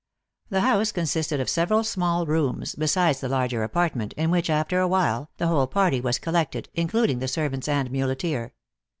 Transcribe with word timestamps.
The 0.49 0.61
house 0.61 0.91
consisted 0.91 1.39
of 1.39 1.47
several 1.47 1.83
small 1.83 2.25
rooms, 2.25 2.73
besides 2.73 3.19
the 3.19 3.29
larger 3.29 3.61
apartment, 3.61 4.13
in 4.13 4.31
which, 4.31 4.49
after 4.49 4.79
a 4.79 4.87
while, 4.87 5.29
the 5.37 5.45
whole 5.45 5.67
party 5.67 6.01
was 6.01 6.17
collected, 6.17 6.69
including 6.73 7.19
the 7.19 7.27
servants 7.27 7.67
and 7.67 7.91
muleteer. 7.91 8.51